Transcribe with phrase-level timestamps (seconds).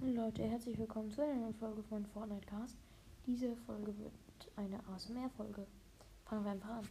[0.00, 2.76] Hallo Leute, herzlich willkommen zu einer neuen Folge von Fortnite Cast.
[3.26, 4.12] Diese Folge wird
[4.54, 5.66] eine ASMR-Folge.
[6.24, 6.88] Fangen wir einfach an.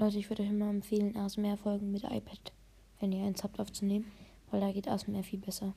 [0.00, 2.54] Leute, ich würde euch immer empfehlen, ASMR-Folgen mit iPad,
[3.00, 4.10] wenn ihr eins habt, aufzunehmen,
[4.50, 5.74] weil da geht ASMR viel besser.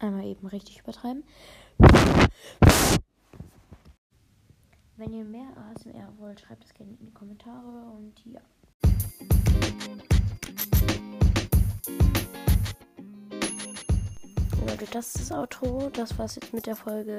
[0.00, 1.24] Einmal eben richtig übertreiben.
[4.96, 8.40] Wenn ihr mehr ASMR wollt, schreibt es gerne in die Kommentare und ja.
[14.66, 15.90] Leute, das ist das Outro.
[15.92, 17.18] Das war's jetzt mit der Folge.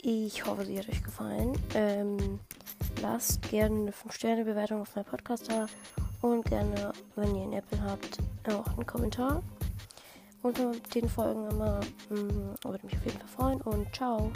[0.00, 1.52] Ich hoffe, sie hat euch gefallen.
[1.74, 2.40] Ähm,
[3.00, 5.66] lasst gerne eine 5-Sterne-Bewertung auf meinem Podcast da
[6.22, 9.42] und gerne, wenn ihr einen Apple habt, auch einen Kommentar
[10.42, 11.80] unter den Folgen immer.
[12.10, 14.30] Mm, würde mich auf jeden Fall freuen und ciao.